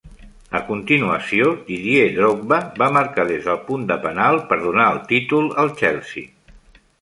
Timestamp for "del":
3.51-3.61